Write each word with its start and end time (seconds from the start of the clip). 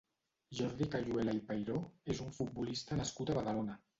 Jordi 0.59 0.87
Cayuela 0.95 1.35
i 1.41 1.43
Peiró 1.51 1.77
és 2.15 2.21
un 2.25 2.33
futbolista 2.39 3.01
nascut 3.03 3.33
a 3.35 3.39
Badalona. 3.41 3.77